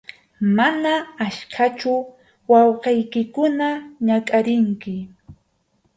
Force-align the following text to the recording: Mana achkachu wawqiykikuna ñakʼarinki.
Mana 0.57 0.93
achkachu 1.25 1.93
wawqiykikuna 2.51 3.67
ñakʼarinki. 4.07 4.93